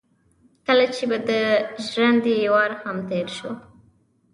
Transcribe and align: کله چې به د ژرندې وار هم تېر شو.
کله 0.65 0.85
چې 0.95 1.03
به 1.09 1.17
د 1.29 1.31
ژرندې 1.87 2.35
وار 2.53 2.71
هم 2.81 2.97
تېر 3.09 3.27
شو. 3.37 3.51